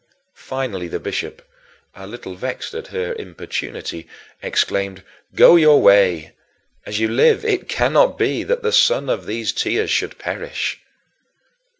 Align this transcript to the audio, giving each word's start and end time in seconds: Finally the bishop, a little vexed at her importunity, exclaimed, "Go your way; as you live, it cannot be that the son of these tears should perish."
Finally 0.33 0.87
the 0.87 0.99
bishop, 0.99 1.47
a 1.93 2.07
little 2.07 2.33
vexed 2.33 2.73
at 2.73 2.87
her 2.87 3.13
importunity, 3.13 4.07
exclaimed, 4.41 5.03
"Go 5.35 5.57
your 5.57 5.79
way; 5.79 6.31
as 6.87 6.99
you 6.99 7.07
live, 7.07 7.45
it 7.45 7.69
cannot 7.69 8.17
be 8.17 8.41
that 8.41 8.63
the 8.63 8.71
son 8.73 9.11
of 9.11 9.27
these 9.27 9.53
tears 9.53 9.91
should 9.91 10.17
perish." 10.17 10.79